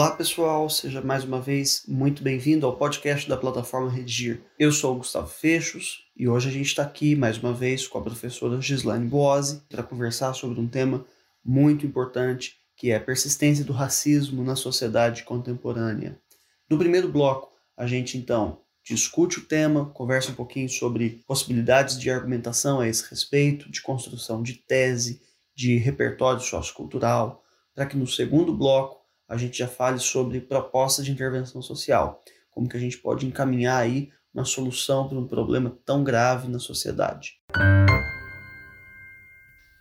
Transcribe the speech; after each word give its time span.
Olá 0.00 0.12
pessoal, 0.12 0.70
seja 0.70 1.02
mais 1.02 1.24
uma 1.24 1.42
vez 1.42 1.82
muito 1.86 2.22
bem-vindo 2.22 2.64
ao 2.64 2.74
podcast 2.74 3.28
da 3.28 3.36
plataforma 3.36 3.90
Redigir. 3.90 4.40
Eu 4.58 4.72
sou 4.72 4.94
o 4.94 4.96
Gustavo 4.96 5.28
Fechos 5.28 6.06
e 6.16 6.26
hoje 6.26 6.48
a 6.48 6.50
gente 6.50 6.68
está 6.68 6.84
aqui 6.84 7.14
mais 7.14 7.36
uma 7.36 7.52
vez 7.52 7.86
com 7.86 7.98
a 7.98 8.02
professora 8.02 8.58
Gislaine 8.62 9.06
Boazzi 9.06 9.60
para 9.68 9.82
conversar 9.82 10.32
sobre 10.32 10.58
um 10.58 10.66
tema 10.66 11.04
muito 11.44 11.84
importante 11.84 12.56
que 12.74 12.90
é 12.90 12.96
a 12.96 13.00
persistência 13.00 13.62
do 13.62 13.74
racismo 13.74 14.42
na 14.42 14.56
sociedade 14.56 15.22
contemporânea. 15.22 16.18
No 16.70 16.78
primeiro 16.78 17.12
bloco, 17.12 17.52
a 17.76 17.86
gente 17.86 18.16
então 18.16 18.58
discute 18.82 19.38
o 19.38 19.44
tema, 19.44 19.84
conversa 19.90 20.30
um 20.30 20.34
pouquinho 20.34 20.70
sobre 20.70 21.22
possibilidades 21.26 22.00
de 22.00 22.10
argumentação 22.10 22.80
a 22.80 22.88
esse 22.88 23.04
respeito, 23.10 23.70
de 23.70 23.82
construção 23.82 24.42
de 24.42 24.54
tese, 24.54 25.20
de 25.54 25.76
repertório 25.76 26.40
sociocultural, 26.40 27.44
para 27.74 27.84
que 27.84 27.98
no 27.98 28.06
segundo 28.06 28.56
bloco 28.56 28.99
a 29.30 29.36
gente 29.36 29.56
já 29.56 29.68
fale 29.68 30.00
sobre 30.00 30.40
proposta 30.40 31.04
de 31.04 31.12
intervenção 31.12 31.62
social, 31.62 32.20
como 32.50 32.68
que 32.68 32.76
a 32.76 32.80
gente 32.80 32.98
pode 32.98 33.24
encaminhar 33.24 33.80
aí 33.80 34.10
uma 34.34 34.44
solução 34.44 35.08
para 35.08 35.16
um 35.16 35.26
problema 35.26 35.78
tão 35.84 36.02
grave 36.02 36.48
na 36.48 36.58
sociedade. 36.58 37.34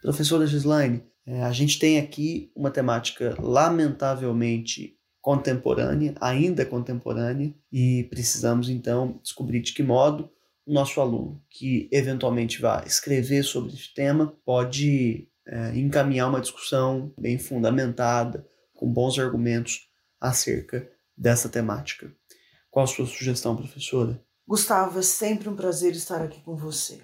Professora 0.04 0.46
Gislaine, 0.46 1.04
é, 1.26 1.42
a 1.42 1.52
gente 1.52 1.80
tem 1.80 1.98
aqui 1.98 2.52
uma 2.56 2.70
temática 2.70 3.36
lamentavelmente 3.40 4.96
contemporânea, 5.20 6.14
ainda 6.22 6.64
contemporânea, 6.64 7.54
e 7.72 8.04
precisamos 8.10 8.70
então 8.70 9.20
descobrir 9.24 9.62
de 9.62 9.74
que 9.74 9.82
modo 9.82 10.30
o 10.66 10.72
nosso 10.72 11.02
aluno, 11.02 11.42
que 11.50 11.90
eventualmente 11.92 12.62
vai 12.62 12.86
escrever 12.86 13.44
sobre 13.44 13.74
esse 13.74 13.94
tema, 13.96 14.32
pode 14.46 15.28
é, 15.48 15.76
encaminhar 15.76 16.30
uma 16.30 16.40
discussão 16.40 17.12
bem 17.20 17.40
fundamentada 17.40 18.48
com 18.80 18.90
bons 18.90 19.20
argumentos 19.20 19.90
acerca 20.22 20.90
dessa 21.16 21.50
temática. 21.50 22.10
Qual 22.72 22.86
a 22.86 22.88
sua 22.88 23.06
sugestão, 23.06 23.54
professora? 23.54 24.24
Gustavo, 24.48 25.00
é 25.00 25.02
sempre 25.02 25.50
um 25.50 25.56
prazer 25.56 25.92
estar 25.92 26.22
aqui 26.22 26.42
com 26.42 26.56
você. 26.56 27.02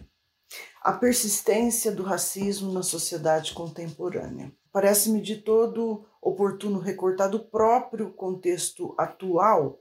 A 0.81 0.93
persistência 0.93 1.91
do 1.91 2.01
racismo 2.01 2.71
na 2.71 2.81
sociedade 2.81 3.53
contemporânea. 3.53 4.53
Parece-me 4.71 5.21
de 5.21 5.37
todo 5.37 6.05
oportuno 6.21 6.79
recortar 6.79 7.29
do 7.29 7.39
próprio 7.39 8.13
contexto 8.13 8.95
atual 8.97 9.77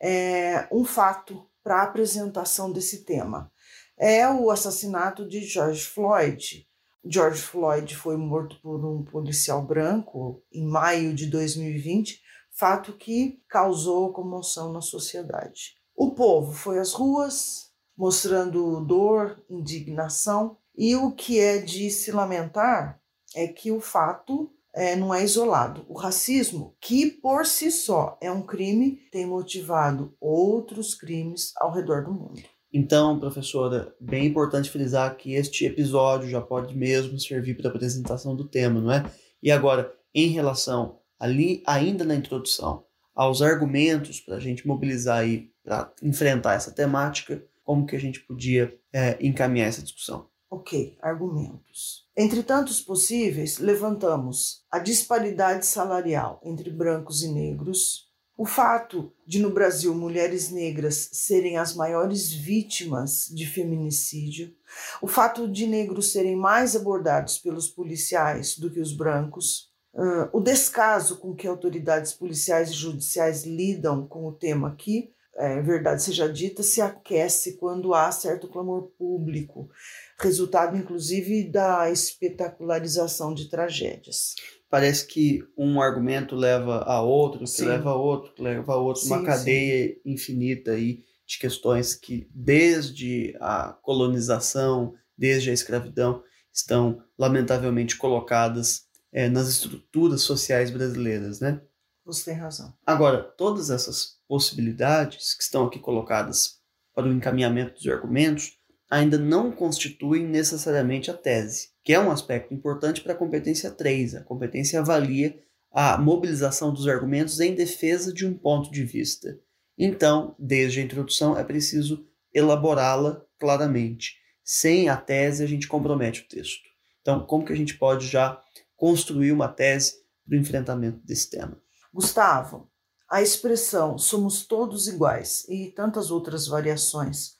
é, 0.00 0.68
um 0.70 0.84
fato 0.84 1.48
para 1.62 1.76
a 1.76 1.84
apresentação 1.84 2.70
desse 2.70 3.04
tema. 3.04 3.50
É 3.96 4.28
o 4.28 4.50
assassinato 4.50 5.26
de 5.26 5.40
George 5.40 5.84
Floyd, 5.84 6.67
George 7.04 7.40
Floyd 7.40 7.96
foi 7.96 8.16
morto 8.16 8.60
por 8.60 8.84
um 8.84 9.04
policial 9.04 9.64
branco 9.64 10.42
em 10.52 10.66
maio 10.66 11.14
de 11.14 11.26
2020, 11.26 12.20
fato 12.50 12.92
que 12.92 13.42
causou 13.48 14.12
comoção 14.12 14.72
na 14.72 14.80
sociedade. 14.80 15.76
O 15.94 16.12
povo 16.12 16.52
foi 16.52 16.78
às 16.78 16.92
ruas 16.92 17.68
mostrando 17.96 18.80
dor, 18.84 19.42
indignação, 19.50 20.56
e 20.76 20.94
o 20.94 21.10
que 21.10 21.40
é 21.40 21.58
de 21.58 21.90
se 21.90 22.12
lamentar 22.12 23.00
é 23.34 23.48
que 23.48 23.72
o 23.72 23.80
fato 23.80 24.52
é, 24.72 24.94
não 24.94 25.12
é 25.12 25.24
isolado. 25.24 25.84
O 25.88 25.98
racismo, 25.98 26.76
que 26.80 27.10
por 27.10 27.44
si 27.44 27.72
só 27.72 28.16
é 28.20 28.30
um 28.30 28.46
crime, 28.46 29.00
tem 29.10 29.26
motivado 29.26 30.14
outros 30.20 30.94
crimes 30.94 31.52
ao 31.56 31.72
redor 31.72 32.04
do 32.04 32.12
mundo. 32.12 32.42
Então, 32.72 33.18
professora, 33.18 33.94
bem 33.98 34.26
importante 34.26 34.70
frisar 34.70 35.16
que 35.16 35.34
este 35.34 35.64
episódio 35.64 36.28
já 36.28 36.40
pode 36.40 36.76
mesmo 36.76 37.18
servir 37.18 37.56
para 37.56 37.68
a 37.68 37.70
apresentação 37.70 38.36
do 38.36 38.44
tema, 38.44 38.80
não 38.80 38.92
é? 38.92 39.10
E 39.42 39.50
agora, 39.50 39.92
em 40.14 40.28
relação 40.28 40.98
ali, 41.18 41.62
ainda 41.66 42.04
na 42.04 42.14
introdução, 42.14 42.84
aos 43.14 43.42
argumentos 43.42 44.20
para 44.20 44.36
a 44.36 44.40
gente 44.40 44.66
mobilizar 44.66 45.18
aí 45.18 45.50
para 45.64 45.92
enfrentar 46.02 46.54
essa 46.54 46.70
temática, 46.70 47.42
como 47.64 47.86
que 47.86 47.96
a 47.96 48.00
gente 48.00 48.20
podia 48.20 48.74
é, 48.92 49.18
encaminhar 49.20 49.68
essa 49.68 49.82
discussão? 49.82 50.28
Ok, 50.50 50.96
argumentos. 51.02 52.06
Entre 52.16 52.42
tantos 52.42 52.80
possíveis, 52.80 53.58
levantamos 53.58 54.64
a 54.70 54.78
disparidade 54.78 55.66
salarial 55.66 56.40
entre 56.42 56.70
brancos 56.70 57.22
e 57.22 57.28
negros, 57.28 58.07
o 58.38 58.46
fato 58.46 59.12
de 59.26 59.40
no 59.40 59.50
Brasil 59.50 59.92
mulheres 59.92 60.48
negras 60.48 61.10
serem 61.12 61.58
as 61.58 61.74
maiores 61.74 62.32
vítimas 62.32 63.26
de 63.34 63.44
feminicídio, 63.44 64.54
o 65.02 65.08
fato 65.08 65.48
de 65.48 65.66
negros 65.66 66.12
serem 66.12 66.36
mais 66.36 66.76
abordados 66.76 67.36
pelos 67.36 67.68
policiais 67.68 68.56
do 68.56 68.70
que 68.70 68.78
os 68.78 68.96
brancos, 68.96 69.72
uh, 69.92 70.30
o 70.32 70.40
descaso 70.40 71.16
com 71.16 71.34
que 71.34 71.48
autoridades 71.48 72.12
policiais 72.12 72.70
e 72.70 72.74
judiciais 72.74 73.42
lidam 73.42 74.06
com 74.06 74.24
o 74.24 74.32
tema 74.32 74.68
aqui, 74.68 75.12
é, 75.34 75.60
verdade 75.60 76.02
seja 76.02 76.32
dita, 76.32 76.62
se 76.62 76.80
aquece 76.80 77.56
quando 77.56 77.92
há 77.92 78.10
certo 78.12 78.46
clamor 78.46 78.92
público, 78.96 79.68
resultado 80.16 80.76
inclusive 80.76 81.42
da 81.42 81.90
espetacularização 81.90 83.34
de 83.34 83.48
tragédias 83.48 84.34
parece 84.70 85.06
que 85.06 85.42
um 85.56 85.80
argumento 85.80 86.36
leva 86.36 86.82
a 86.84 87.00
outro, 87.00 87.44
que 87.44 87.62
leva 87.62 87.90
a 87.90 87.94
outro, 87.94 88.32
que 88.34 88.42
leva 88.42 88.72
a 88.72 88.76
outro, 88.76 89.02
sim, 89.02 89.08
uma 89.08 89.24
cadeia 89.24 89.88
sim. 89.88 90.00
infinita 90.04 90.72
aí 90.72 91.04
de 91.26 91.38
questões 91.38 91.94
que 91.94 92.28
desde 92.34 93.36
a 93.40 93.76
colonização, 93.82 94.94
desde 95.16 95.50
a 95.50 95.52
escravidão, 95.52 96.22
estão 96.52 97.02
lamentavelmente 97.18 97.96
colocadas 97.96 98.86
é, 99.12 99.28
nas 99.28 99.48
estruturas 99.48 100.22
sociais 100.22 100.70
brasileiras, 100.70 101.40
né? 101.40 101.60
Você 102.04 102.30
tem 102.30 102.40
razão. 102.40 102.72
Agora, 102.86 103.22
todas 103.22 103.68
essas 103.70 104.18
possibilidades 104.26 105.34
que 105.34 105.42
estão 105.42 105.66
aqui 105.66 105.78
colocadas 105.78 106.58
para 106.94 107.06
o 107.06 107.12
encaminhamento 107.12 107.74
dos 107.74 107.86
argumentos 107.86 108.57
ainda 108.90 109.18
não 109.18 109.52
constituem 109.52 110.26
necessariamente 110.26 111.10
a 111.10 111.14
tese, 111.14 111.68
que 111.84 111.92
é 111.92 112.00
um 112.00 112.10
aspecto 112.10 112.54
importante 112.54 113.00
para 113.00 113.12
a 113.12 113.16
competência 113.16 113.70
3. 113.70 114.16
A 114.16 114.22
competência 114.22 114.80
avalia 114.80 115.38
a 115.70 115.98
mobilização 115.98 116.72
dos 116.72 116.88
argumentos 116.88 117.40
em 117.40 117.54
defesa 117.54 118.12
de 118.12 118.26
um 118.26 118.34
ponto 118.34 118.70
de 118.70 118.84
vista. 118.84 119.38
Então, 119.76 120.34
desde 120.38 120.80
a 120.80 120.82
introdução, 120.82 121.38
é 121.38 121.44
preciso 121.44 122.06
elaborá-la 122.32 123.22
claramente. 123.38 124.16
Sem 124.42 124.88
a 124.88 124.96
tese, 124.96 125.44
a 125.44 125.46
gente 125.46 125.68
compromete 125.68 126.22
o 126.22 126.28
texto. 126.28 126.68
Então, 127.02 127.24
como 127.26 127.44
que 127.44 127.52
a 127.52 127.56
gente 127.56 127.76
pode 127.76 128.06
já 128.06 128.42
construir 128.76 129.30
uma 129.30 129.48
tese 129.48 129.94
para 130.26 130.36
o 130.36 130.40
enfrentamento 130.40 130.98
desse 131.04 131.30
tema? 131.30 131.60
Gustavo, 131.92 132.70
a 133.10 133.22
expressão 133.22 133.98
somos 133.98 134.46
todos 134.46 134.88
iguais 134.88 135.46
e 135.48 135.68
tantas 135.68 136.10
outras 136.10 136.46
variações 136.46 137.37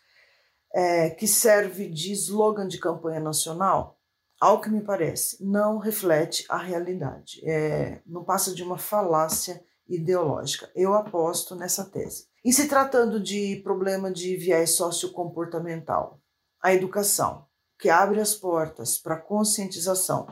é, 0.74 1.10
que 1.10 1.26
serve 1.26 1.88
de 1.88 2.12
slogan 2.12 2.68
de 2.68 2.78
campanha 2.78 3.20
nacional, 3.20 3.98
ao 4.40 4.60
que 4.60 4.70
me 4.70 4.80
parece, 4.80 5.44
não 5.44 5.78
reflete 5.78 6.44
a 6.48 6.56
realidade. 6.56 7.40
É, 7.44 8.00
não 8.06 8.24
passa 8.24 8.54
de 8.54 8.62
uma 8.62 8.78
falácia 8.78 9.62
ideológica. 9.88 10.70
Eu 10.76 10.94
aposto 10.94 11.56
nessa 11.56 11.84
tese. 11.84 12.28
Em 12.44 12.52
se 12.52 12.68
tratando 12.68 13.18
de 13.18 13.60
problema 13.64 14.12
de 14.12 14.36
viés 14.36 14.70
sociocomportamental, 14.70 16.20
a 16.62 16.72
educação, 16.72 17.46
que 17.78 17.88
abre 17.88 18.20
as 18.20 18.34
portas 18.34 18.98
para 18.98 19.16
conscientização, 19.16 20.26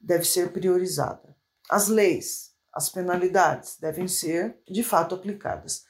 deve 0.00 0.24
ser 0.24 0.52
priorizada. 0.52 1.36
As 1.70 1.88
leis, 1.88 2.52
as 2.72 2.88
penalidades 2.88 3.76
devem 3.80 4.08
ser 4.08 4.58
de 4.68 4.82
fato 4.82 5.14
aplicadas. 5.14 5.84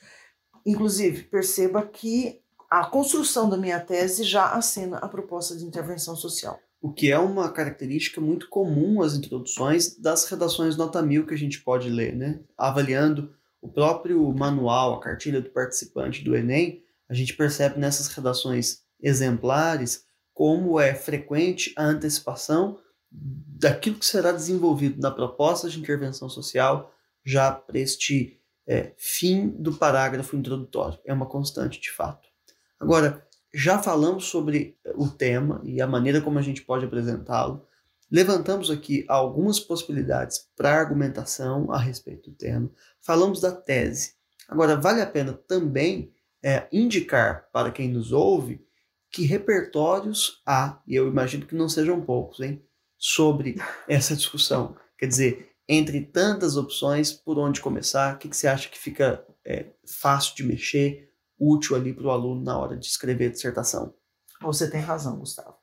Inclusive, 0.64 1.24
perceba 1.24 1.86
que 1.86 2.41
a 2.72 2.86
construção 2.86 3.50
da 3.50 3.56
minha 3.58 3.78
tese 3.78 4.24
já 4.24 4.52
assina 4.52 4.96
a 4.96 5.06
proposta 5.06 5.54
de 5.54 5.62
intervenção 5.62 6.16
social. 6.16 6.58
O 6.80 6.90
que 6.90 7.12
é 7.12 7.18
uma 7.18 7.52
característica 7.52 8.18
muito 8.18 8.48
comum 8.48 9.02
às 9.02 9.14
introduções 9.14 9.98
das 9.98 10.24
redações 10.24 10.74
nota 10.74 11.02
mil 11.02 11.26
que 11.26 11.34
a 11.34 11.36
gente 11.36 11.60
pode 11.60 11.90
ler, 11.90 12.16
né? 12.16 12.40
Avaliando 12.56 13.34
o 13.60 13.68
próprio 13.68 14.26
manual, 14.32 14.94
a 14.94 15.00
cartilha 15.00 15.42
do 15.42 15.50
participante 15.50 16.24
do 16.24 16.34
Enem, 16.34 16.82
a 17.10 17.12
gente 17.12 17.36
percebe 17.36 17.78
nessas 17.78 18.08
redações 18.08 18.78
exemplares 19.02 20.06
como 20.32 20.80
é 20.80 20.94
frequente 20.94 21.74
a 21.76 21.84
antecipação 21.84 22.78
daquilo 23.10 23.98
que 23.98 24.06
será 24.06 24.32
desenvolvido 24.32 24.98
na 24.98 25.10
proposta 25.10 25.68
de 25.68 25.78
intervenção 25.78 26.30
social 26.30 26.90
já 27.22 27.52
para 27.52 27.78
este 27.78 28.40
é, 28.66 28.94
fim 28.96 29.48
do 29.48 29.74
parágrafo 29.74 30.34
introdutório. 30.34 30.98
É 31.04 31.12
uma 31.12 31.26
constante 31.26 31.78
de 31.78 31.90
fato. 31.90 32.31
Agora, 32.82 33.24
já 33.54 33.78
falamos 33.78 34.24
sobre 34.24 34.76
o 34.96 35.08
tema 35.08 35.60
e 35.62 35.80
a 35.80 35.86
maneira 35.86 36.20
como 36.20 36.36
a 36.36 36.42
gente 36.42 36.62
pode 36.62 36.84
apresentá-lo. 36.84 37.64
Levantamos 38.10 38.72
aqui 38.72 39.04
algumas 39.06 39.60
possibilidades 39.60 40.50
para 40.56 40.76
argumentação 40.76 41.70
a 41.70 41.78
respeito 41.78 42.28
do 42.30 42.36
tema. 42.36 42.68
Falamos 43.00 43.40
da 43.40 43.52
tese. 43.52 44.14
Agora, 44.48 44.74
vale 44.74 45.00
a 45.00 45.06
pena 45.06 45.32
também 45.32 46.12
é, 46.42 46.66
indicar 46.72 47.48
para 47.52 47.70
quem 47.70 47.88
nos 47.88 48.10
ouve 48.10 48.66
que 49.12 49.24
repertórios 49.24 50.42
há, 50.44 50.82
e 50.84 50.96
eu 50.96 51.06
imagino 51.06 51.46
que 51.46 51.54
não 51.54 51.68
sejam 51.68 52.00
poucos, 52.00 52.40
hein, 52.40 52.60
sobre 52.98 53.54
essa 53.86 54.16
discussão. 54.16 54.74
Quer 54.98 55.06
dizer, 55.06 55.50
entre 55.68 56.00
tantas 56.00 56.56
opções, 56.56 57.12
por 57.12 57.38
onde 57.38 57.60
começar? 57.60 58.16
O 58.16 58.18
que, 58.18 58.28
que 58.28 58.36
você 58.36 58.48
acha 58.48 58.68
que 58.68 58.78
fica 58.78 59.24
é, 59.44 59.66
fácil 59.86 60.34
de 60.34 60.42
mexer, 60.42 61.11
útil 61.42 61.74
ali 61.74 61.92
para 61.92 62.06
o 62.06 62.10
aluno 62.10 62.42
na 62.42 62.56
hora 62.56 62.76
de 62.76 62.86
escrever 62.86 63.26
a 63.26 63.32
dissertação? 63.32 63.92
Você 64.40 64.70
tem 64.70 64.80
razão, 64.80 65.18
Gustavo. 65.18 65.56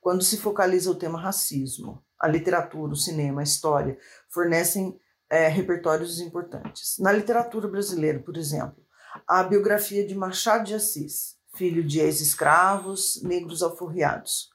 Quando 0.00 0.24
se 0.24 0.38
focaliza 0.38 0.90
o 0.90 0.94
tema 0.94 1.20
racismo, 1.20 2.02
a 2.18 2.26
literatura, 2.26 2.92
o 2.92 2.96
cinema, 2.96 3.40
a 3.40 3.44
história 3.44 3.98
fornecem 4.30 4.98
é, 5.30 5.48
repertórios 5.48 6.20
importantes. 6.20 6.96
Na 6.98 7.12
literatura 7.12 7.68
brasileira, 7.68 8.18
por 8.18 8.36
exemplo, 8.36 8.82
a 9.26 9.42
biografia 9.42 10.06
de 10.06 10.14
Machado 10.14 10.64
de 10.64 10.74
Assis, 10.74 11.36
filho 11.54 11.84
de 11.84 12.00
ex-escravos, 12.00 13.20
negros 13.22 13.62
alforriados. 13.62 14.48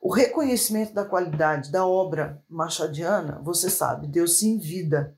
O 0.00 0.12
reconhecimento 0.12 0.92
da 0.92 1.04
qualidade 1.04 1.70
da 1.70 1.86
obra 1.86 2.42
machadiana, 2.48 3.40
você 3.42 3.70
sabe, 3.70 4.06
deu-se 4.06 4.46
em 4.46 4.58
vida. 4.58 5.16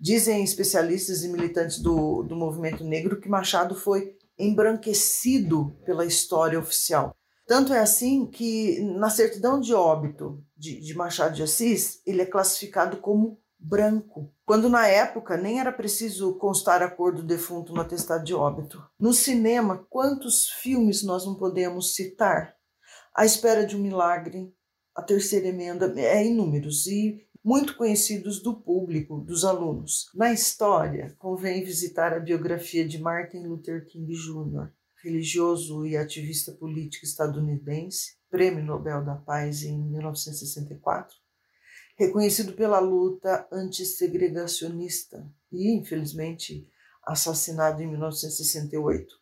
Dizem 0.00 0.42
especialistas 0.42 1.22
e 1.22 1.28
militantes 1.28 1.78
do, 1.80 2.22
do 2.22 2.36
movimento 2.36 2.84
negro 2.84 3.20
que 3.20 3.28
Machado 3.28 3.74
foi 3.74 4.16
embranquecido 4.38 5.76
pela 5.84 6.04
história 6.04 6.58
oficial. 6.58 7.14
Tanto 7.46 7.72
é 7.72 7.80
assim 7.80 8.26
que 8.26 8.80
na 8.80 9.08
certidão 9.08 9.58
de 9.58 9.72
óbito 9.72 10.44
de, 10.56 10.80
de 10.80 10.94
Machado 10.94 11.34
de 11.34 11.42
Assis, 11.42 12.02
ele 12.06 12.20
é 12.20 12.26
classificado 12.26 12.98
como 12.98 13.40
branco, 13.58 14.32
quando 14.44 14.68
na 14.68 14.86
época 14.86 15.36
nem 15.36 15.58
era 15.58 15.72
preciso 15.72 16.36
constar 16.38 16.82
a 16.82 16.90
cor 16.90 17.14
do 17.14 17.22
defunto 17.22 17.72
no 17.72 17.80
atestado 17.80 18.22
de 18.22 18.34
óbito. 18.34 18.82
No 18.98 19.12
cinema, 19.12 19.84
quantos 19.90 20.48
filmes 20.48 21.02
nós 21.02 21.26
não 21.26 21.34
podemos 21.34 21.94
citar? 21.94 22.54
A 23.14 23.24
Espera 23.24 23.66
de 23.66 23.76
um 23.76 23.80
Milagre, 23.80 24.54
A 24.94 25.02
Terceira 25.02 25.48
Emenda, 25.48 25.92
é 25.98 26.24
inúmeros 26.24 26.86
e 26.86 27.26
muito 27.44 27.76
conhecidos 27.76 28.42
do 28.42 28.54
público, 28.54 29.20
dos 29.20 29.44
alunos. 29.44 30.10
Na 30.14 30.32
história, 30.32 31.14
convém 31.18 31.64
visitar 31.64 32.12
a 32.12 32.20
biografia 32.20 32.86
de 32.86 32.98
Martin 32.98 33.46
Luther 33.46 33.86
King 33.86 34.12
Jr., 34.12 34.70
religioso 35.02 35.86
e 35.86 35.96
ativista 35.96 36.52
político 36.52 37.04
estadunidense, 37.04 38.16
Prêmio 38.30 38.64
Nobel 38.64 39.04
da 39.04 39.14
Paz 39.14 39.62
em 39.62 39.78
1964, 39.78 41.16
reconhecido 41.96 42.52
pela 42.52 42.78
luta 42.78 43.48
antissegregacionista 43.50 45.26
e, 45.50 45.72
infelizmente, 45.74 46.68
assassinado 47.04 47.82
em 47.82 47.86
1968. 47.86 49.16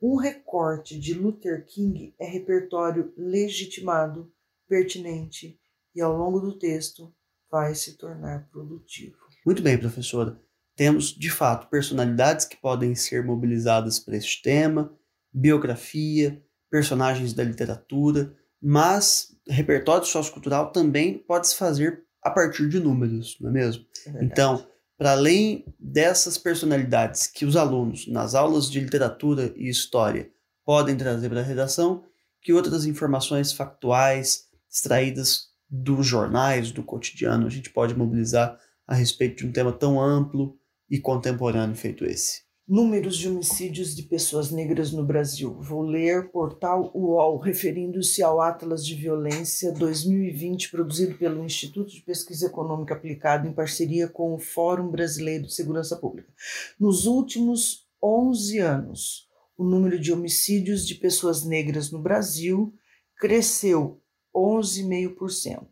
Um 0.00 0.16
recorte 0.16 0.98
de 0.98 1.14
Luther 1.14 1.66
King 1.66 2.14
é 2.18 2.26
repertório 2.26 3.12
legitimado, 3.16 4.32
pertinente 4.68 5.60
e, 5.94 6.00
ao 6.00 6.16
longo 6.16 6.40
do 6.40 6.58
texto, 6.58 7.14
vai 7.54 7.72
se 7.72 7.96
tornar 7.96 8.48
produtivo. 8.50 9.16
Muito 9.46 9.62
bem, 9.62 9.78
professora. 9.78 10.36
Temos, 10.74 11.16
de 11.16 11.30
fato, 11.30 11.70
personalidades 11.70 12.44
que 12.44 12.56
podem 12.56 12.96
ser 12.96 13.24
mobilizadas 13.24 14.00
para 14.00 14.16
este 14.16 14.42
tema, 14.42 14.92
biografia, 15.32 16.42
personagens 16.68 17.32
da 17.32 17.44
literatura, 17.44 18.34
mas 18.60 19.28
repertório 19.48 20.04
sociocultural 20.04 20.72
também 20.72 21.16
pode 21.16 21.46
se 21.46 21.54
fazer 21.54 22.02
a 22.20 22.28
partir 22.28 22.68
de 22.68 22.80
números, 22.80 23.36
não 23.40 23.50
é 23.50 23.52
mesmo? 23.52 23.86
É 24.04 24.24
então, 24.24 24.66
para 24.98 25.12
além 25.12 25.64
dessas 25.78 26.36
personalidades 26.36 27.28
que 27.28 27.44
os 27.44 27.54
alunos, 27.54 28.08
nas 28.08 28.34
aulas 28.34 28.68
de 28.68 28.80
literatura 28.80 29.54
e 29.54 29.68
história, 29.68 30.28
podem 30.64 30.96
trazer 30.96 31.28
para 31.28 31.38
a 31.38 31.44
redação, 31.44 32.02
que 32.42 32.52
outras 32.52 32.84
informações 32.84 33.52
factuais 33.52 34.48
extraídas 34.68 35.53
dos 35.68 36.06
jornais, 36.06 36.70
do 36.70 36.82
cotidiano, 36.82 37.46
a 37.46 37.50
gente 37.50 37.70
pode 37.70 37.96
mobilizar 37.96 38.58
a 38.86 38.94
respeito 38.94 39.38
de 39.38 39.46
um 39.46 39.52
tema 39.52 39.72
tão 39.72 40.00
amplo 40.00 40.58
e 40.90 40.98
contemporâneo 40.98 41.74
feito 41.74 42.04
esse. 42.04 42.44
Números 42.66 43.18
de 43.18 43.28
homicídios 43.28 43.94
de 43.94 44.04
pessoas 44.04 44.50
negras 44.50 44.90
no 44.90 45.04
Brasil. 45.04 45.54
Vou 45.60 45.82
ler 45.82 46.30
portal 46.30 46.90
UOL, 46.94 47.38
referindo-se 47.38 48.22
ao 48.22 48.40
Atlas 48.40 48.86
de 48.86 48.94
Violência 48.94 49.70
2020, 49.72 50.70
produzido 50.70 51.14
pelo 51.18 51.44
Instituto 51.44 51.92
de 51.92 52.00
Pesquisa 52.00 52.46
Econômica 52.46 52.94
Aplicada 52.94 53.46
em 53.46 53.52
parceria 53.52 54.08
com 54.08 54.34
o 54.34 54.38
Fórum 54.38 54.90
Brasileiro 54.90 55.44
de 55.44 55.52
Segurança 55.52 55.94
Pública. 55.96 56.32
Nos 56.80 57.04
últimos 57.04 57.86
11 58.02 58.58
anos, 58.60 59.28
o 59.58 59.64
número 59.64 59.98
de 59.98 60.10
homicídios 60.10 60.86
de 60.86 60.94
pessoas 60.94 61.44
negras 61.44 61.90
no 61.90 62.00
Brasil 62.00 62.72
cresceu 63.18 64.00
11,5%. 64.34 65.66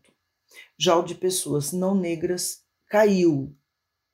Já 0.77 0.95
o 0.95 1.03
de 1.03 1.15
pessoas 1.15 1.71
não 1.71 1.95
negras 1.95 2.63
caiu 2.87 3.55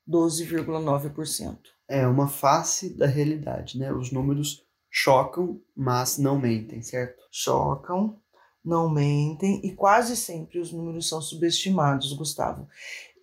12,9% 0.07 1.57
é 1.89 2.05
uma 2.07 2.27
face 2.27 2.95
da 2.95 3.07
realidade, 3.07 3.79
né? 3.79 3.91
Os 3.91 4.11
números 4.11 4.63
chocam, 4.91 5.59
mas 5.75 6.19
não 6.19 6.39
mentem, 6.39 6.83
certo? 6.83 7.23
Chocam, 7.31 8.15
não 8.63 8.87
mentem 8.87 9.59
e 9.63 9.73
quase 9.73 10.15
sempre 10.15 10.59
os 10.59 10.71
números 10.71 11.09
são 11.09 11.19
subestimados, 11.19 12.13
Gustavo. 12.13 12.67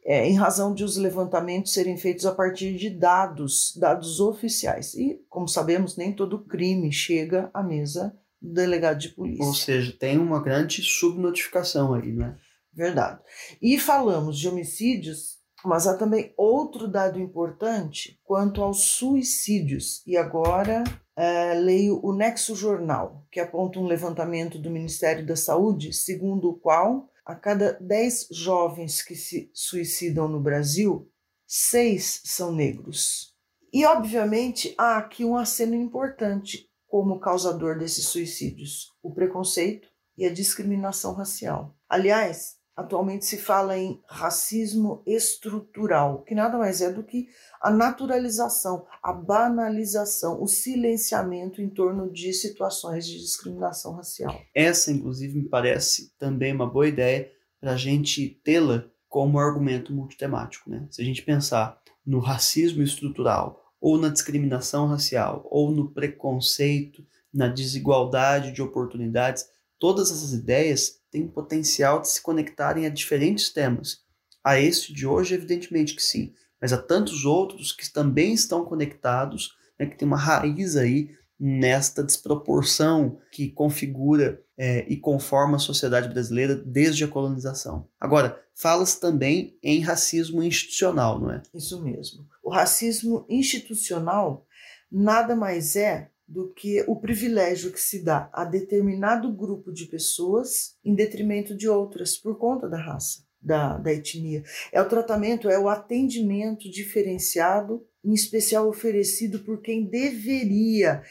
É, 0.04 0.28
em 0.28 0.34
razão 0.34 0.74
de 0.74 0.84
os 0.84 0.96
levantamentos 0.96 1.72
serem 1.72 1.96
feitos 1.96 2.26
a 2.26 2.34
partir 2.34 2.76
de 2.76 2.90
dados, 2.90 3.76
dados 3.76 4.20
oficiais. 4.20 4.94
E, 4.94 5.20
como 5.28 5.48
sabemos, 5.48 5.96
nem 5.96 6.12
todo 6.12 6.44
crime 6.44 6.92
chega 6.92 7.50
à 7.54 7.62
mesa 7.62 8.16
do 8.46 8.52
delegado 8.52 8.98
de 8.98 9.10
polícia. 9.10 9.44
Ou 9.44 9.54
seja, 9.54 9.96
tem 9.98 10.18
uma 10.18 10.42
grande 10.42 10.82
subnotificação 10.82 11.94
aí, 11.94 12.12
né? 12.12 12.36
Verdade. 12.72 13.20
E 13.60 13.78
falamos 13.78 14.38
de 14.38 14.48
homicídios 14.48 15.36
mas 15.66 15.86
há 15.86 15.96
também 15.96 16.32
outro 16.36 16.86
dado 16.86 17.18
importante 17.18 18.20
quanto 18.22 18.62
aos 18.62 18.82
suicídios. 18.84 20.02
E 20.06 20.16
agora 20.16 20.84
é, 21.16 21.54
leio 21.54 22.00
o 22.04 22.14
Nexo 22.14 22.54
Jornal, 22.54 23.26
que 23.30 23.40
aponta 23.40 23.80
um 23.80 23.86
levantamento 23.86 24.58
do 24.58 24.70
Ministério 24.70 25.26
da 25.26 25.34
Saúde, 25.34 25.92
segundo 25.92 26.50
o 26.50 26.58
qual 26.58 27.10
a 27.24 27.34
cada 27.34 27.72
10 27.80 28.28
jovens 28.30 29.02
que 29.02 29.16
se 29.16 29.50
suicidam 29.52 30.28
no 30.28 30.40
Brasil, 30.40 31.10
seis 31.46 32.20
são 32.24 32.52
negros. 32.52 33.34
E, 33.72 33.84
obviamente, 33.84 34.72
há 34.78 34.96
aqui 34.96 35.24
um 35.24 35.36
aceno 35.36 35.74
importante 35.74 36.65
como 36.86 37.20
causador 37.20 37.78
desses 37.78 38.08
suicídios: 38.08 38.92
o 39.02 39.12
preconceito 39.12 39.88
e 40.16 40.24
a 40.24 40.32
discriminação 40.32 41.14
racial. 41.14 41.76
Aliás, 41.88 42.56
Atualmente 42.76 43.24
se 43.24 43.38
fala 43.38 43.78
em 43.78 44.02
racismo 44.06 45.02
estrutural, 45.06 46.22
que 46.24 46.34
nada 46.34 46.58
mais 46.58 46.82
é 46.82 46.92
do 46.92 47.02
que 47.02 47.26
a 47.58 47.70
naturalização, 47.70 48.84
a 49.02 49.14
banalização, 49.14 50.42
o 50.42 50.46
silenciamento 50.46 51.62
em 51.62 51.70
torno 51.70 52.12
de 52.12 52.34
situações 52.34 53.06
de 53.06 53.18
discriminação 53.18 53.94
racial. 53.94 54.38
Essa, 54.54 54.92
inclusive, 54.92 55.38
me 55.38 55.48
parece 55.48 56.12
também 56.18 56.52
uma 56.52 56.70
boa 56.70 56.86
ideia 56.86 57.32
para 57.58 57.72
a 57.72 57.76
gente 57.78 58.38
tê-la 58.44 58.84
como 59.08 59.38
argumento 59.38 59.94
multitemático. 59.94 60.68
Né? 60.68 60.86
Se 60.90 61.00
a 61.00 61.04
gente 61.04 61.22
pensar 61.22 61.80
no 62.04 62.18
racismo 62.18 62.82
estrutural, 62.82 63.65
ou 63.80 63.98
na 63.98 64.08
discriminação 64.08 64.86
racial, 64.86 65.46
ou 65.50 65.70
no 65.70 65.90
preconceito, 65.90 67.06
na 67.32 67.48
desigualdade 67.48 68.52
de 68.52 68.62
oportunidades, 68.62 69.46
todas 69.78 70.10
essas 70.10 70.32
ideias 70.32 71.00
têm 71.10 71.28
potencial 71.28 72.00
de 72.00 72.08
se 72.08 72.22
conectarem 72.22 72.86
a 72.86 72.90
diferentes 72.90 73.50
temas. 73.50 74.00
A 74.42 74.58
este 74.58 74.92
de 74.92 75.06
hoje, 75.06 75.34
evidentemente 75.34 75.94
que 75.94 76.02
sim, 76.02 76.32
mas 76.60 76.72
há 76.72 76.78
tantos 76.78 77.24
outros 77.24 77.72
que 77.72 77.92
também 77.92 78.32
estão 78.32 78.64
conectados, 78.64 79.54
né, 79.78 79.86
que 79.86 79.96
tem 79.96 80.06
uma 80.06 80.16
raiz 80.16 80.76
aí 80.76 81.10
nesta 81.38 82.02
desproporção 82.02 83.18
que 83.30 83.50
configura 83.50 84.42
é, 84.56 84.86
e 84.88 84.96
conforma 84.96 85.56
a 85.56 85.60
sociedade 85.60 86.08
brasileira 86.08 86.54
desde 86.54 87.04
a 87.04 87.08
colonização. 87.08 87.86
Agora, 88.00 88.42
fala-se 88.54 88.98
também 88.98 89.58
em 89.62 89.80
racismo 89.80 90.42
institucional, 90.42 91.20
não 91.20 91.30
é? 91.30 91.42
Isso 91.54 91.82
mesmo. 91.82 92.26
O 92.42 92.50
racismo 92.50 93.26
institucional 93.28 94.46
nada 94.90 95.36
mais 95.36 95.76
é 95.76 96.10
do 96.26 96.52
que 96.52 96.82
o 96.88 96.96
privilégio 96.96 97.70
que 97.70 97.80
se 97.80 98.02
dá 98.02 98.28
a 98.32 98.44
determinado 98.44 99.32
grupo 99.32 99.72
de 99.72 99.86
pessoas 99.86 100.76
em 100.84 100.94
detrimento 100.94 101.56
de 101.56 101.68
outras, 101.68 102.16
por 102.16 102.36
conta 102.36 102.68
da 102.68 102.78
raça, 102.78 103.24
da, 103.40 103.78
da 103.78 103.92
etnia. 103.92 104.42
É 104.72 104.82
o 104.82 104.88
tratamento, 104.88 105.48
é 105.48 105.58
o 105.58 105.68
atendimento 105.68 106.68
diferenciado, 106.68 107.86
em 108.06 108.14
especial 108.14 108.68
oferecido 108.68 109.40
por 109.40 109.60
quem 109.60 109.84
deveria, 109.84 111.02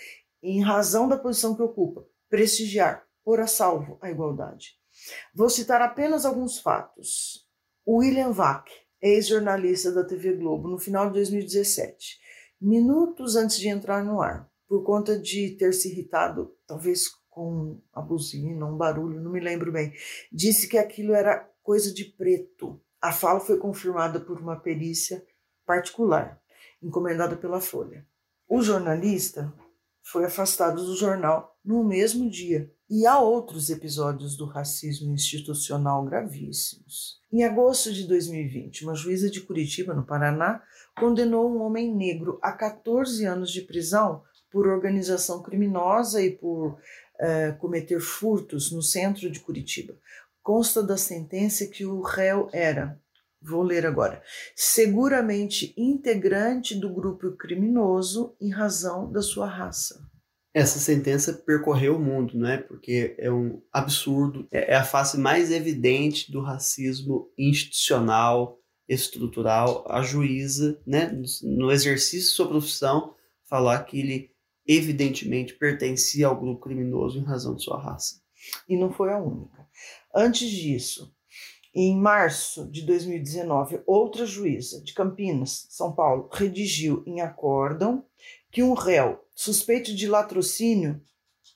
em 0.41 0.63
razão 0.63 1.09
da 1.09 1.17
posição 1.17 1.53
que 1.53 1.61
ocupa, 1.61 2.07
prestigiar, 2.29 3.05
pôr 3.21 3.41
a 3.41 3.47
salvo 3.47 3.97
a 4.01 4.09
igualdade. 4.09 4.77
Vou 5.33 5.49
citar 5.49 5.81
apenas 5.81 6.25
alguns 6.25 6.57
fatos. 6.57 7.45
William 7.85 8.31
Vac, 8.31 8.71
ex-jornalista 9.01 9.91
da 9.91 10.05
TV 10.05 10.37
Globo, 10.37 10.69
no 10.69 10.79
final 10.79 11.07
de 11.07 11.15
2017, 11.15 12.17
minutos 12.61 13.35
antes 13.35 13.59
de 13.59 13.67
entrar 13.67 14.01
no 14.01 14.21
ar, 14.21 14.49
por 14.65 14.83
conta 14.85 15.19
de 15.19 15.49
ter 15.57 15.73
se 15.73 15.91
irritado, 15.91 16.55
talvez 16.65 17.09
com 17.29 17.81
a 17.91 18.01
buzina, 18.01 18.65
um 18.65 18.77
barulho, 18.77 19.19
não 19.19 19.31
me 19.31 19.41
lembro 19.41 19.69
bem. 19.69 19.91
Disse 20.31 20.69
que 20.69 20.77
aquilo 20.77 21.13
era 21.13 21.45
coisa 21.61 21.93
de 21.93 22.05
preto. 22.05 22.81
A 23.01 23.11
fala 23.11 23.41
foi 23.41 23.57
confirmada 23.57 24.21
por 24.21 24.39
uma 24.39 24.55
perícia 24.55 25.21
particular, 25.65 26.41
encomendada 26.85 27.35
pela 27.35 27.59
Folha. 27.59 28.05
O 28.47 28.61
jornalista 28.61 29.51
foi 30.03 30.25
afastado 30.25 30.85
do 30.85 30.95
jornal 30.95 31.57
no 31.65 31.83
mesmo 31.83 32.29
dia. 32.29 32.71
E 32.87 33.07
há 33.07 33.19
outros 33.19 33.71
episódios 33.71 34.37
do 34.37 34.45
racismo 34.45 35.11
institucional 35.11 36.05
gravíssimos. 36.05 37.19
Em 37.33 37.43
agosto 37.43 37.91
de 37.91 38.07
2020, 38.07 38.83
uma 38.83 38.93
juíza 38.93 39.27
de 39.27 39.41
Curitiba, 39.41 39.95
no 39.95 40.05
Paraná, 40.05 40.61
condenou 40.95 41.51
um 41.51 41.63
homem 41.63 41.93
negro 41.93 42.37
a 42.43 42.51
14 42.51 43.25
anos 43.25 43.51
de 43.51 43.61
prisão 43.61 44.21
por 44.51 44.67
organização 44.67 45.41
criminosa 45.41 46.21
e 46.21 46.29
por 46.29 46.77
eh, 47.19 47.53
cometer 47.53 47.99
furtos 47.99 48.71
no 48.71 48.83
centro 48.83 49.31
de 49.31 49.39
Curitiba. 49.39 49.97
Consta 50.43 50.83
da 50.83 50.95
sentença 50.95 51.65
que 51.65 51.83
o 51.83 52.01
réu 52.01 52.47
era 52.53 53.01
vou 53.41 53.63
ler 53.63 53.85
agora, 53.85 54.21
seguramente 54.55 55.73
integrante 55.77 56.75
do 56.75 56.93
grupo 56.93 57.31
criminoso 57.37 58.35
em 58.41 58.49
razão 58.49 59.11
da 59.11 59.21
sua 59.21 59.47
raça. 59.47 59.99
Essa 60.53 60.79
sentença 60.79 61.33
percorreu 61.33 61.97
o 61.97 61.99
mundo, 61.99 62.37
não 62.37 62.47
é? 62.47 62.57
Porque 62.57 63.13
é 63.19 63.29
um 63.29 63.61
absurdo, 63.73 64.47
é, 64.49 64.71
é 64.71 64.75
a 64.75 64.85
face 64.85 65.17
mais 65.17 65.51
evidente 65.51 66.31
do 66.31 66.39
racismo 66.39 67.29
institucional, 67.37 68.57
estrutural. 68.87 69.85
A 69.89 70.01
juíza, 70.01 70.79
né, 70.87 71.11
no 71.43 71.71
exercício 71.71 72.29
de 72.29 72.35
sua 72.35 72.47
profissão, 72.47 73.13
falar 73.49 73.83
que 73.83 73.99
ele 73.99 74.31
evidentemente 74.65 75.53
pertencia 75.53 76.27
ao 76.27 76.39
grupo 76.39 76.61
criminoso 76.61 77.19
em 77.19 77.23
razão 77.25 77.55
de 77.55 77.63
sua 77.63 77.77
raça. 77.79 78.21
E 78.67 78.77
não 78.77 78.91
foi 78.91 79.11
a 79.11 79.17
única. 79.17 79.67
Antes 80.15 80.49
disso, 80.49 81.13
em 81.75 81.97
março 81.97 82.69
de 82.71 82.83
2019, 82.83 83.81
outra 83.85 84.25
juíza 84.25 84.81
de 84.81 84.93
Campinas, 84.93 85.67
São 85.69 85.93
Paulo, 85.93 86.29
redigiu 86.31 87.03
em 87.05 87.19
acórdão 87.19 88.05
que 88.49 88.63
um 88.63 88.73
réu 88.73 89.21
suspeito 89.35 89.93
de 89.93 90.07
latrocínio 90.07 91.01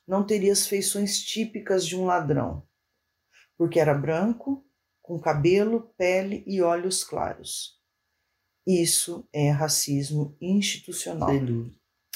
não 0.06 0.22
teria 0.22 0.52
as 0.52 0.66
feições 0.66 1.22
típicas 1.22 1.86
de 1.86 1.96
um 1.96 2.04
ladrão, 2.04 2.62
porque 3.56 3.80
era 3.80 3.94
branco, 3.94 4.62
com 5.00 5.18
cabelo, 5.18 5.90
pele 5.96 6.44
e 6.46 6.60
olhos 6.60 7.02
claros. 7.02 7.80
Isso 8.66 9.26
é 9.32 9.50
racismo 9.50 10.36
institucional. 10.38 11.30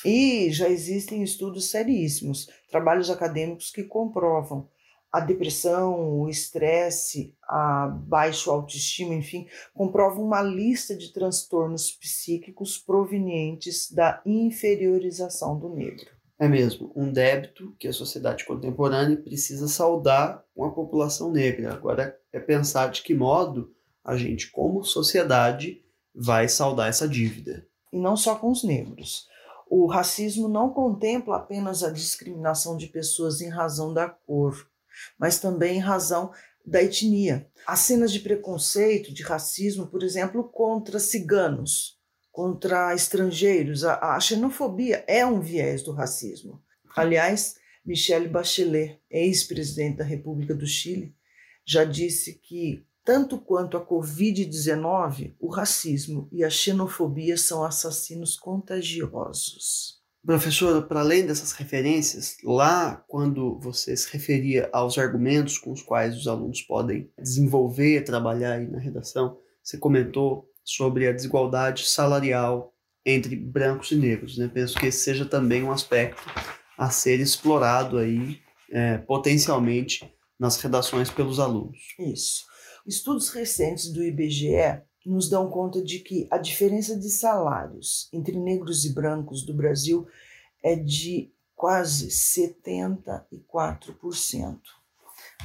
E 0.04 0.52
já 0.52 0.68
existem 0.68 1.22
estudos 1.22 1.70
seríssimos, 1.70 2.50
trabalhos 2.68 3.08
acadêmicos 3.08 3.70
que 3.70 3.82
comprovam 3.82 4.68
a 5.14 5.20
depressão, 5.20 6.22
o 6.22 6.28
estresse, 6.28 7.32
a 7.44 7.86
baixo 7.86 8.50
autoestima, 8.50 9.14
enfim, 9.14 9.46
comprovam 9.72 10.24
uma 10.24 10.42
lista 10.42 10.96
de 10.96 11.12
transtornos 11.12 11.92
psíquicos 11.92 12.78
provenientes 12.78 13.92
da 13.92 14.20
inferiorização 14.26 15.56
do 15.56 15.68
negro. 15.68 16.10
É 16.36 16.48
mesmo, 16.48 16.90
um 16.96 17.12
débito 17.12 17.76
que 17.78 17.86
a 17.86 17.92
sociedade 17.92 18.44
contemporânea 18.44 19.16
precisa 19.16 19.68
saldar 19.68 20.44
com 20.52 20.64
a 20.64 20.72
população 20.72 21.30
negra. 21.30 21.72
Agora 21.72 22.18
é 22.32 22.40
pensar 22.40 22.90
de 22.90 23.00
que 23.00 23.14
modo 23.14 23.72
a 24.04 24.16
gente, 24.16 24.50
como 24.50 24.82
sociedade, 24.82 25.80
vai 26.12 26.48
saldar 26.48 26.88
essa 26.88 27.08
dívida. 27.08 27.64
E 27.92 28.00
não 28.00 28.16
só 28.16 28.34
com 28.34 28.50
os 28.50 28.64
negros. 28.64 29.28
O 29.70 29.86
racismo 29.86 30.48
não 30.48 30.70
contempla 30.70 31.36
apenas 31.36 31.84
a 31.84 31.90
discriminação 31.92 32.76
de 32.76 32.88
pessoas 32.88 33.40
em 33.40 33.48
razão 33.48 33.94
da 33.94 34.08
cor, 34.08 34.73
mas 35.18 35.38
também 35.38 35.76
em 35.76 35.80
razão 35.80 36.32
da 36.64 36.82
etnia. 36.82 37.46
As 37.66 37.80
cenas 37.80 38.12
de 38.12 38.20
preconceito, 38.20 39.12
de 39.12 39.22
racismo, 39.22 39.86
por 39.86 40.02
exemplo, 40.02 40.44
contra 40.44 40.98
ciganos, 40.98 41.98
contra 42.32 42.94
estrangeiros, 42.94 43.84
a, 43.84 44.16
a 44.16 44.20
xenofobia 44.20 45.04
é 45.06 45.24
um 45.24 45.40
viés 45.40 45.82
do 45.82 45.92
racismo. 45.92 46.62
Aliás, 46.96 47.56
Michelle 47.84 48.28
Bachelet, 48.28 49.00
ex-presidente 49.10 49.98
da 49.98 50.04
República 50.04 50.54
do 50.54 50.66
Chile, 50.66 51.14
já 51.66 51.84
disse 51.84 52.34
que, 52.34 52.86
tanto 53.04 53.38
quanto 53.38 53.76
a 53.76 53.86
Covid-19, 53.86 55.34
o 55.38 55.48
racismo 55.48 56.28
e 56.32 56.42
a 56.42 56.50
xenofobia 56.50 57.36
são 57.36 57.62
assassinos 57.62 58.36
contagiosos. 58.36 60.02
Professora, 60.24 60.80
para 60.80 61.00
além 61.00 61.26
dessas 61.26 61.52
referências, 61.52 62.36
lá 62.42 63.04
quando 63.08 63.58
você 63.58 63.94
se 63.94 64.10
referia 64.10 64.70
aos 64.72 64.96
argumentos 64.96 65.58
com 65.58 65.70
os 65.70 65.82
quais 65.82 66.16
os 66.16 66.26
alunos 66.26 66.62
podem 66.62 67.10
desenvolver, 67.18 68.04
trabalhar 68.04 68.54
aí 68.54 68.66
na 68.66 68.78
redação, 68.78 69.38
você 69.62 69.76
comentou 69.76 70.50
sobre 70.64 71.06
a 71.06 71.12
desigualdade 71.12 71.84
salarial 71.84 72.74
entre 73.04 73.36
brancos 73.36 73.90
e 73.90 73.96
negros. 73.96 74.38
Né? 74.38 74.50
Penso 74.52 74.78
que 74.78 74.86
esse 74.86 75.04
seja 75.04 75.26
também 75.26 75.62
um 75.62 75.70
aspecto 75.70 76.22
a 76.78 76.88
ser 76.88 77.20
explorado 77.20 77.98
aí 77.98 78.40
é, 78.70 78.96
potencialmente 78.96 80.10
nas 80.40 80.56
redações 80.56 81.10
pelos 81.10 81.38
alunos. 81.38 81.78
Isso. 81.98 82.46
Estudos 82.86 83.28
recentes 83.28 83.92
do 83.92 84.02
IBGE 84.02 84.82
nos 85.08 85.28
dão 85.28 85.50
conta 85.50 85.82
de 85.82 85.98
que 85.98 86.26
a 86.30 86.38
diferença 86.38 86.98
de 86.98 87.10
salários 87.10 88.08
entre 88.12 88.38
negros 88.38 88.84
e 88.84 88.92
brancos 88.92 89.44
do 89.44 89.54
Brasil 89.54 90.06
é 90.62 90.74
de 90.74 91.32
quase 91.54 92.08
74%. 92.08 94.58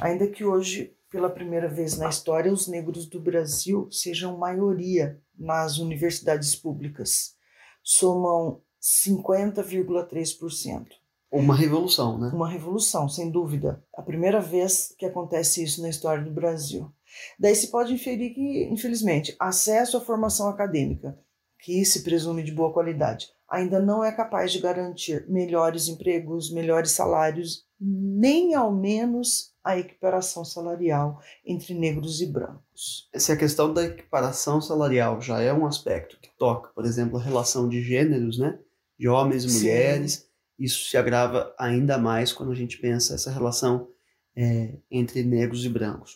Ainda 0.02 0.28
que 0.28 0.46
hoje, 0.46 0.96
pela 1.10 1.30
primeira 1.30 1.68
vez 1.68 1.98
na 1.98 2.10
história, 2.10 2.52
os 2.52 2.68
negros 2.68 3.06
do 3.06 3.20
Brasil 3.20 3.88
sejam 3.92 4.38
maioria 4.38 5.22
nas 5.38 5.78
universidades 5.78 6.56
públicas, 6.56 7.36
somam 7.84 8.62
50,3%. 8.82 10.88
Uma 11.32 11.56
revolução, 11.56 12.18
né? 12.18 12.32
Uma 12.34 12.50
revolução, 12.50 13.08
sem 13.08 13.30
dúvida. 13.30 13.84
A 13.96 14.02
primeira 14.02 14.42
vez 14.42 14.96
que 14.98 15.06
acontece 15.06 15.64
isso 15.64 15.80
na 15.82 15.90
história 15.90 16.24
do 16.24 16.32
Brasil. 16.32 16.92
Daí 17.40 17.56
se 17.56 17.72
pode 17.72 17.94
inferir 17.94 18.34
que, 18.34 18.68
infelizmente, 18.72 19.36
acesso 19.40 19.98
à 19.98 20.02
formação 20.02 20.50
acadêmica, 20.50 21.18
que 21.62 21.84
se 21.86 22.04
presume 22.04 22.44
de 22.44 22.52
boa 22.52 22.72
qualidade, 22.72 23.28
ainda 23.50 23.80
não 23.80 24.04
é 24.04 24.12
capaz 24.12 24.52
de 24.52 24.60
garantir 24.60 25.26
melhores 25.28 25.88
empregos, 25.88 26.52
melhores 26.52 26.92
salários, 26.92 27.66
nem 27.80 28.54
ao 28.54 28.72
menos 28.72 29.54
a 29.64 29.78
equiparação 29.78 30.46
salarial 30.46 31.20
entre 31.46 31.74
negros 31.74 32.22
e 32.22 32.26
brancos. 32.26 33.10
Se 33.16 33.32
a 33.32 33.38
questão 33.38 33.74
da 33.74 33.84
equiparação 33.84 34.62
salarial 34.62 35.22
já 35.22 35.42
é 35.42 35.54
um 35.54 35.66
aspecto 35.66 36.18
que 36.22 36.30
toca, 36.38 36.70
por 36.74 36.86
exemplo, 36.86 37.18
a 37.18 37.22
relação 37.22 37.68
de 37.68 37.82
gêneros, 37.82 38.38
né, 38.38 38.58
de 38.98 39.08
homens 39.08 39.44
e 39.44 39.58
mulheres, 39.58 40.14
Sim. 40.14 40.26
isso 40.60 40.90
se 40.90 40.98
agrava 40.98 41.54
ainda 41.58 41.98
mais 41.98 42.32
quando 42.34 42.52
a 42.52 42.56
gente 42.56 42.78
pensa 42.78 43.16
essa 43.16 43.32
relação 43.32 43.88
é, 44.36 44.78
entre 44.92 45.24
negros 45.24 45.66
e 45.66 45.70
brancos. 45.70 46.16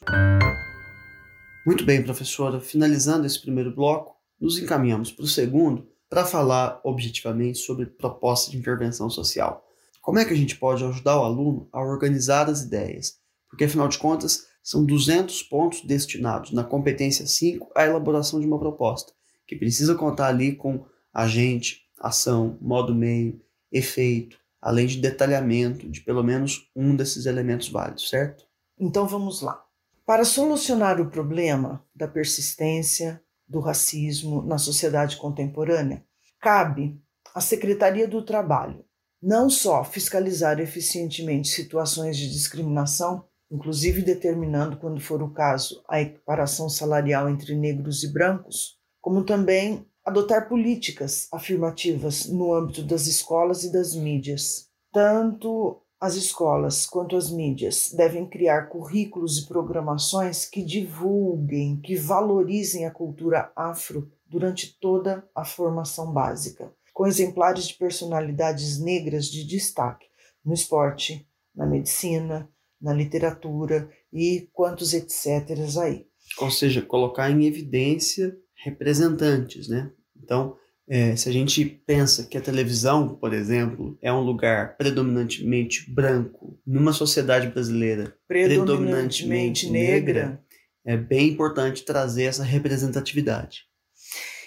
Muito 1.65 1.85
bem, 1.85 2.03
professora. 2.03 2.59
Finalizando 2.59 3.25
esse 3.25 3.39
primeiro 3.39 3.73
bloco, 3.73 4.17
nos 4.39 4.57
encaminhamos 4.57 5.13
para 5.13 5.23
o 5.23 5.27
segundo 5.27 5.87
para 6.09 6.25
falar 6.25 6.81
objetivamente 6.83 7.57
sobre 7.57 7.85
proposta 7.85 8.51
de 8.51 8.57
intervenção 8.57 9.09
social. 9.09 9.65
Como 10.01 10.19
é 10.19 10.25
que 10.25 10.33
a 10.33 10.35
gente 10.35 10.57
pode 10.57 10.83
ajudar 10.83 11.17
o 11.17 11.23
aluno 11.23 11.69
a 11.71 11.81
organizar 11.81 12.49
as 12.49 12.63
ideias? 12.63 13.17
Porque, 13.49 13.63
afinal 13.63 13.87
de 13.87 13.97
contas, 13.97 14.45
são 14.61 14.85
200 14.85 15.41
pontos 15.43 15.81
destinados 15.85 16.51
na 16.51 16.65
competência 16.65 17.25
5 17.25 17.71
à 17.73 17.85
elaboração 17.85 18.41
de 18.41 18.45
uma 18.45 18.59
proposta, 18.59 19.13
que 19.47 19.55
precisa 19.55 19.95
contar 19.95 20.27
ali 20.27 20.57
com 20.57 20.85
agente, 21.13 21.83
ação, 21.97 22.57
modo 22.59 22.93
meio, 22.93 23.39
efeito, 23.71 24.37
além 24.61 24.85
de 24.85 24.97
detalhamento 24.97 25.89
de 25.89 26.01
pelo 26.01 26.23
menos 26.23 26.69
um 26.75 26.93
desses 26.93 27.25
elementos 27.25 27.69
válidos, 27.69 28.09
certo? 28.09 28.43
Então 28.77 29.07
vamos 29.07 29.41
lá. 29.41 29.62
Para 30.05 30.25
solucionar 30.25 30.99
o 30.99 31.09
problema 31.09 31.85
da 31.95 32.07
persistência 32.07 33.23
do 33.47 33.59
racismo 33.59 34.41
na 34.41 34.57
sociedade 34.57 35.17
contemporânea, 35.17 36.03
cabe 36.41 37.01
à 37.33 37.39
Secretaria 37.39 38.07
do 38.07 38.23
Trabalho 38.23 38.83
não 39.23 39.49
só 39.49 39.85
fiscalizar 39.85 40.59
eficientemente 40.59 41.47
situações 41.47 42.17
de 42.17 42.29
discriminação, 42.29 43.23
inclusive 43.49 44.01
determinando, 44.01 44.75
quando 44.75 44.99
for 44.99 45.23
o 45.23 45.31
caso, 45.31 45.81
a 45.87 46.01
equiparação 46.01 46.67
salarial 46.67 47.29
entre 47.29 47.55
negros 47.55 48.03
e 48.03 48.11
brancos, 48.11 48.77
como 48.99 49.23
também 49.23 49.87
adotar 50.03 50.49
políticas 50.49 51.29
afirmativas 51.31 52.25
no 52.25 52.53
âmbito 52.53 52.83
das 52.83 53.07
escolas 53.07 53.63
e 53.63 53.71
das 53.71 53.95
mídias, 53.95 54.67
tanto 54.91 55.81
as 56.03 56.15
escolas 56.15 56.85
quanto 56.85 57.15
as 57.15 57.31
mídias 57.31 57.93
devem 57.95 58.27
criar 58.27 58.63
currículos 58.63 59.37
e 59.37 59.47
programações 59.47 60.43
que 60.43 60.61
divulguem, 60.61 61.79
que 61.79 61.95
valorizem 61.95 62.85
a 62.85 62.91
cultura 62.91 63.53
afro 63.55 64.11
durante 64.27 64.77
toda 64.81 65.25
a 65.33 65.45
formação 65.45 66.11
básica, 66.11 66.73
com 66.93 67.07
exemplares 67.07 67.69
de 67.69 67.75
personalidades 67.75 68.81
negras 68.81 69.27
de 69.27 69.45
destaque 69.45 70.05
no 70.43 70.53
esporte, 70.53 71.25
na 71.55 71.65
medicina, 71.65 72.49
na 72.81 72.93
literatura 72.93 73.89
e 74.11 74.49
quantos 74.51 74.93
etc. 74.93 75.57
aí. 75.81 76.05
Ou 76.37 76.51
seja, 76.51 76.81
colocar 76.81 77.31
em 77.31 77.45
evidência 77.45 78.37
representantes, 78.61 79.69
né? 79.69 79.89
Então, 80.21 80.57
é, 80.87 81.15
se 81.15 81.29
a 81.29 81.31
gente 81.31 81.63
pensa 81.63 82.25
que 82.25 82.37
a 82.37 82.41
televisão, 82.41 83.15
por 83.15 83.33
exemplo, 83.33 83.97
é 84.01 84.11
um 84.11 84.19
lugar 84.19 84.75
predominantemente 84.75 85.89
branco, 85.89 86.59
numa 86.65 86.91
sociedade 86.91 87.47
brasileira 87.47 88.15
predominantemente, 88.27 89.23
predominantemente 89.23 89.69
negra, 89.69 90.13
negra, 90.13 90.43
é 90.85 90.97
bem 90.97 91.29
importante 91.29 91.85
trazer 91.85 92.23
essa 92.23 92.43
representatividade. 92.43 93.61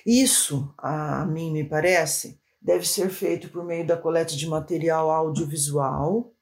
Isso, 0.05 0.73
a 0.78 1.25
mim 1.25 1.50
me 1.50 1.64
parece, 1.64 2.38
deve 2.61 2.87
ser 2.87 3.09
feito 3.09 3.49
por 3.49 3.64
meio 3.64 3.87
da 3.87 3.97
coleta 3.97 4.37
de 4.37 4.47
material 4.47 5.11
audiovisual 5.11 6.33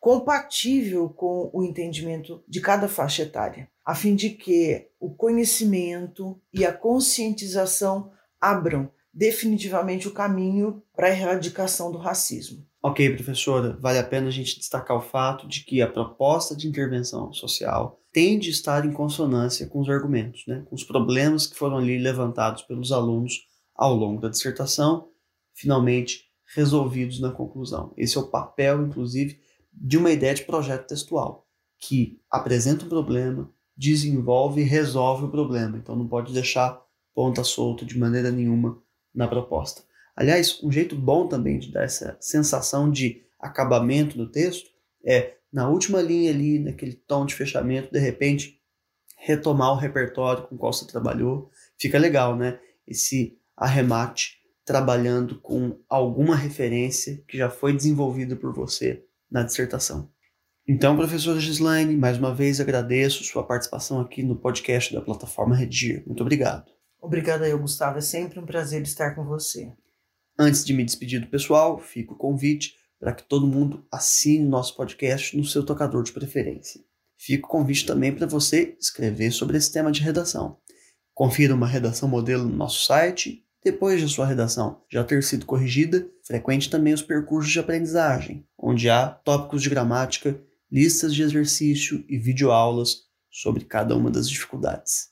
compatível 0.00 1.08
com 1.08 1.50
o 1.52 1.62
entendimento 1.62 2.42
de 2.46 2.60
cada 2.60 2.88
faixa 2.88 3.22
etária, 3.22 3.68
a 3.84 3.94
fim 3.94 4.14
de 4.14 4.30
que 4.30 4.88
o 5.00 5.14
conhecimento 5.14 6.40
e 6.52 6.64
a 6.64 6.72
conscientização 6.72 8.12
abram 8.40 8.90
definitivamente 9.12 10.08
o 10.08 10.12
caminho 10.12 10.82
para 10.94 11.08
a 11.08 11.10
erradicação 11.10 11.92
do 11.92 11.98
racismo. 11.98 12.66
Ok, 12.82 13.14
professora, 13.14 13.76
vale 13.80 13.98
a 13.98 14.04
pena 14.04 14.28
a 14.28 14.30
gente 14.30 14.58
destacar 14.58 14.96
o 14.96 15.02
fato 15.02 15.46
de 15.46 15.64
que 15.64 15.80
a 15.80 15.88
proposta 15.88 16.56
de 16.56 16.66
intervenção 16.66 17.32
social 17.32 18.00
tende 18.12 18.48
a 18.48 18.50
estar 18.50 18.84
em 18.84 18.92
consonância 18.92 19.66
com 19.68 19.80
os 19.80 19.88
argumentos, 19.88 20.44
né, 20.46 20.64
com 20.68 20.74
os 20.74 20.82
problemas 20.82 21.46
que 21.46 21.56
foram 21.56 21.78
ali 21.78 21.98
levantados 21.98 22.62
pelos 22.62 22.90
alunos 22.90 23.46
ao 23.74 23.94
longo 23.94 24.20
da 24.20 24.28
dissertação, 24.28 25.08
finalmente 25.54 26.24
resolvidos 26.54 27.20
na 27.20 27.30
conclusão. 27.30 27.94
Esse 27.96 28.18
é 28.18 28.20
o 28.20 28.28
papel, 28.28 28.84
inclusive, 28.84 29.40
de 29.72 29.96
uma 29.96 30.10
ideia 30.10 30.34
de 30.34 30.44
projeto 30.44 30.88
textual, 30.88 31.46
que 31.78 32.20
apresenta 32.30 32.84
um 32.84 32.88
problema, 32.88 33.50
desenvolve 33.76 34.60
e 34.60 34.64
resolve 34.64 35.24
o 35.24 35.30
problema. 35.30 35.78
Então 35.78 35.96
não 35.96 36.06
pode 36.06 36.32
deixar 36.32 36.82
ponta 37.14 37.44
solta 37.44 37.84
de 37.84 37.98
maneira 37.98 38.30
nenhuma 38.30 38.81
na 39.14 39.28
proposta. 39.28 39.82
Aliás, 40.16 40.62
um 40.62 40.70
jeito 40.70 40.94
bom 40.94 41.26
também 41.26 41.58
de 41.58 41.72
dar 41.72 41.84
essa 41.84 42.16
sensação 42.20 42.90
de 42.90 43.22
acabamento 43.40 44.16
do 44.16 44.30
texto 44.30 44.70
é, 45.04 45.34
na 45.52 45.68
última 45.68 46.00
linha 46.00 46.30
ali, 46.30 46.58
naquele 46.58 46.94
tom 46.94 47.26
de 47.26 47.34
fechamento, 47.34 47.92
de 47.92 47.98
repente, 47.98 48.60
retomar 49.18 49.72
o 49.72 49.76
repertório 49.76 50.46
com 50.46 50.54
o 50.54 50.58
qual 50.58 50.72
você 50.72 50.86
trabalhou. 50.86 51.50
Fica 51.78 51.98
legal, 51.98 52.36
né? 52.36 52.58
Esse 52.86 53.38
arremate 53.56 54.40
trabalhando 54.64 55.40
com 55.40 55.78
alguma 55.88 56.36
referência 56.36 57.22
que 57.28 57.36
já 57.36 57.50
foi 57.50 57.72
desenvolvida 57.72 58.36
por 58.36 58.54
você 58.54 59.04
na 59.30 59.42
dissertação. 59.42 60.10
Então, 60.66 60.96
professora 60.96 61.40
Gislaine, 61.40 61.96
mais 61.96 62.18
uma 62.18 62.32
vez 62.32 62.60
agradeço 62.60 63.24
sua 63.24 63.44
participação 63.44 64.00
aqui 64.00 64.22
no 64.22 64.36
podcast 64.36 64.94
da 64.94 65.00
plataforma 65.00 65.56
Redir. 65.56 66.04
Muito 66.06 66.20
obrigado. 66.20 66.71
Obrigada 67.02 67.48
eu, 67.48 67.58
Gustavo. 67.58 67.98
É 67.98 68.00
sempre 68.00 68.38
um 68.38 68.46
prazer 68.46 68.80
estar 68.82 69.16
com 69.16 69.24
você. 69.24 69.72
Antes 70.38 70.64
de 70.64 70.72
me 70.72 70.84
despedir 70.84 71.20
do 71.20 71.26
pessoal, 71.26 71.76
fica 71.80 72.12
o 72.12 72.16
convite 72.16 72.76
para 73.00 73.12
que 73.12 73.24
todo 73.24 73.44
mundo 73.44 73.84
assine 73.90 74.46
nosso 74.46 74.76
podcast 74.76 75.36
no 75.36 75.44
seu 75.44 75.66
tocador 75.66 76.04
de 76.04 76.12
preferência. 76.12 76.80
Fica 77.18 77.44
o 77.44 77.50
convite 77.50 77.84
também 77.84 78.14
para 78.14 78.28
você 78.28 78.76
escrever 78.80 79.32
sobre 79.32 79.58
esse 79.58 79.72
tema 79.72 79.90
de 79.90 80.00
redação. 80.00 80.58
Confira 81.12 81.54
uma 81.54 81.66
redação 81.66 82.08
modelo 82.08 82.44
no 82.44 82.56
nosso 82.56 82.86
site. 82.86 83.44
Depois 83.64 84.00
de 84.00 84.08
sua 84.08 84.26
redação 84.26 84.80
já 84.90 85.02
ter 85.02 85.22
sido 85.24 85.44
corrigida, 85.44 86.08
frequente 86.24 86.70
também 86.70 86.94
os 86.94 87.02
percursos 87.02 87.50
de 87.50 87.58
aprendizagem, 87.58 88.46
onde 88.56 88.88
há 88.88 89.08
tópicos 89.08 89.62
de 89.62 89.70
gramática, 89.70 90.40
listas 90.70 91.12
de 91.14 91.22
exercício 91.22 92.04
e 92.08 92.16
videoaulas 92.16 93.02
sobre 93.28 93.64
cada 93.64 93.96
uma 93.96 94.10
das 94.10 94.28
dificuldades. 94.28 95.11